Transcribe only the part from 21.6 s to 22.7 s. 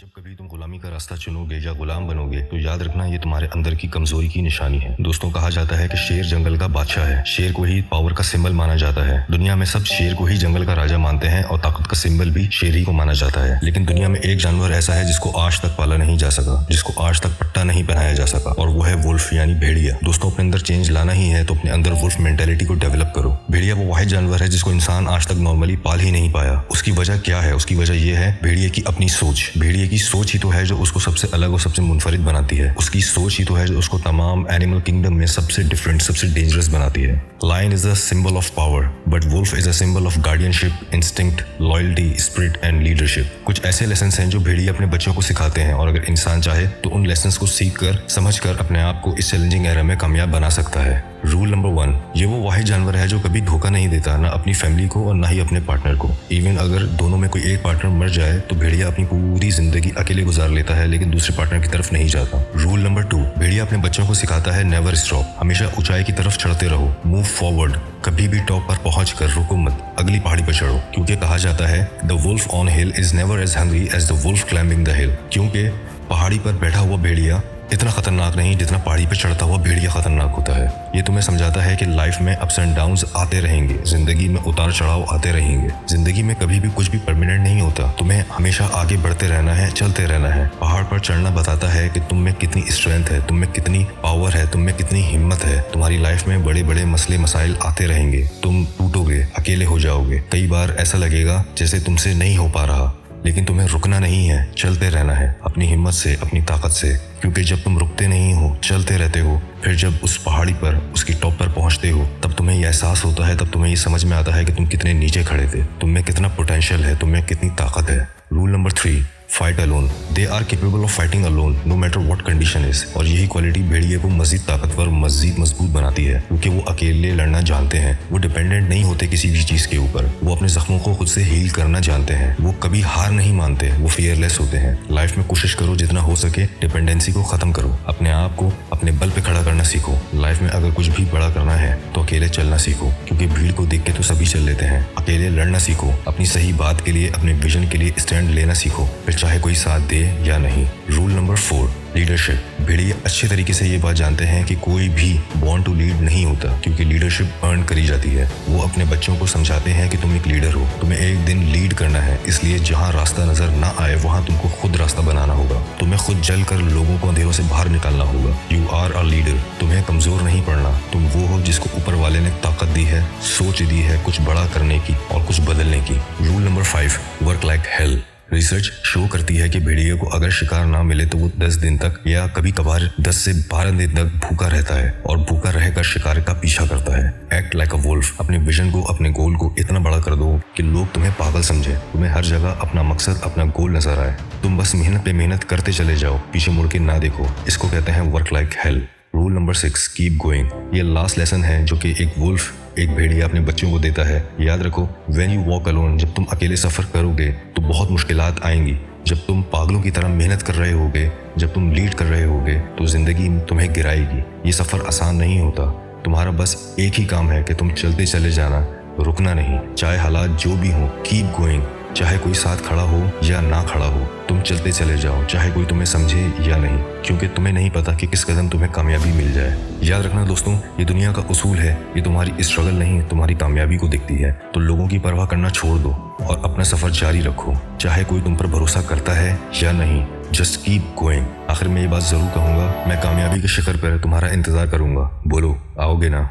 another wolf mentality